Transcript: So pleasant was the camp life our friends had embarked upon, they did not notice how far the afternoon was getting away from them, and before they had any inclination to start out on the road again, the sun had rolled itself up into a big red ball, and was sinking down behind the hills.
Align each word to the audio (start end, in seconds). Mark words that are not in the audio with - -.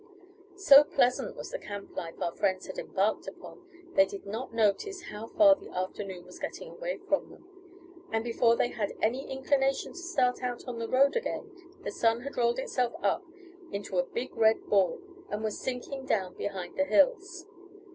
So 0.57 0.83
pleasant 0.83 1.35
was 1.37 1.51
the 1.51 1.59
camp 1.59 1.95
life 1.95 2.19
our 2.19 2.31
friends 2.31 2.65
had 2.65 2.79
embarked 2.79 3.27
upon, 3.27 3.69
they 3.93 4.07
did 4.07 4.25
not 4.25 4.51
notice 4.51 5.03
how 5.11 5.27
far 5.27 5.53
the 5.53 5.69
afternoon 5.69 6.25
was 6.25 6.39
getting 6.39 6.71
away 6.71 6.97
from 6.97 7.29
them, 7.29 8.07
and 8.11 8.23
before 8.23 8.55
they 8.55 8.69
had 8.69 8.93
any 8.99 9.29
inclination 9.29 9.93
to 9.93 9.99
start 9.99 10.41
out 10.41 10.67
on 10.67 10.79
the 10.79 10.89
road 10.89 11.15
again, 11.15 11.51
the 11.83 11.91
sun 11.91 12.21
had 12.21 12.35
rolled 12.35 12.57
itself 12.57 12.93
up 13.03 13.23
into 13.71 13.99
a 13.99 14.03
big 14.07 14.35
red 14.35 14.65
ball, 14.65 14.99
and 15.29 15.43
was 15.43 15.59
sinking 15.61 16.07
down 16.07 16.33
behind 16.33 16.77
the 16.79 16.85
hills. 16.85 17.45